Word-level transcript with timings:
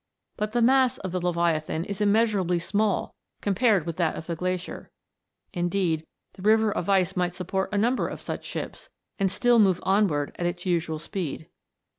But 0.35 0.53
the 0.53 0.63
mass 0.63 0.97
of 0.97 1.11
the 1.11 1.21
Leviathan 1.21 1.85
is 1.85 2.01
immeasurably 2.01 2.57
small 2.57 3.13
compared 3.39 3.85
with 3.85 3.97
that 3.97 4.15
of 4.15 4.25
the 4.25 4.35
glacier; 4.35 4.89
indeed, 5.53 6.07
the 6.33 6.41
river 6.41 6.71
of 6.71 6.89
ice 6.89 7.15
might 7.15 7.33
siipport 7.33 7.67
a 7.71 7.77
number 7.77 8.07
of 8.07 8.19
such 8.19 8.43
ships, 8.43 8.89
and 9.19 9.31
still 9.31 9.59
move 9.59 9.79
onward 9.83 10.35
at 10.39 10.47
its 10.47 10.65
usual 10.65 10.97
speed. 10.97 11.49